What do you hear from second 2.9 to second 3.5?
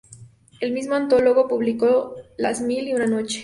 una noche.